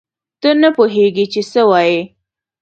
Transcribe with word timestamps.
ته 0.41 0.49
نه 0.61 0.69
پوهېږې 0.75 1.25
چې 1.33 1.41
څه 1.51 1.61
وایې. 1.69 2.01